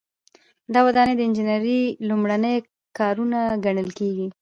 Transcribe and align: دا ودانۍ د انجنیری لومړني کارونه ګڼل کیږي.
دا 0.73 0.79
ودانۍ 0.87 1.13
د 1.17 1.21
انجنیری 1.27 1.81
لومړني 2.07 2.55
کارونه 2.97 3.39
ګڼل 3.65 3.89
کیږي. 3.97 4.27